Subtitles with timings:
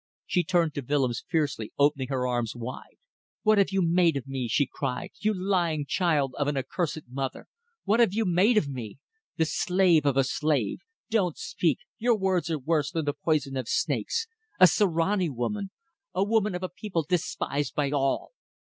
[0.25, 2.97] She turned to Willems fiercely, opening her arms wide.
[3.43, 7.45] "What have you made of me?" she cried, "you lying child of an accursed mother!
[7.83, 8.97] What have you made of me?
[9.37, 10.79] The slave of a slave.
[11.11, 11.77] Don't speak!
[11.99, 14.25] Your words are worse than the poison of snakes.
[14.59, 15.69] A Sirani woman.
[16.15, 18.31] A woman of a people despised by all."